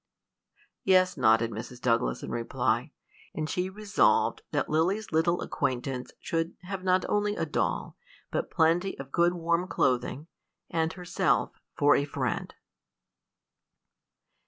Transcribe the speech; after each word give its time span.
'""Yes," 0.83 1.15
nodded 1.15 1.51
Mrs. 1.51 1.79
Douglas, 1.79 2.23
in 2.23 2.31
reply; 2.31 2.91
and 3.35 3.47
she 3.47 3.69
resolved 3.69 4.41
that 4.51 4.67
Lily's 4.67 5.11
little 5.11 5.41
acquaintance 5.41 6.11
should 6.19 6.55
have 6.63 6.83
not 6.83 7.05
only 7.07 7.35
a 7.35 7.45
doll, 7.45 7.97
but 8.31 8.49
plenty 8.49 8.97
of 8.97 9.11
good 9.11 9.33
warm 9.35 9.67
clothing, 9.67 10.25
and 10.71 10.91
herself 10.93 11.51
for 11.77 11.95
a 11.95 12.03
friend. 12.05 12.55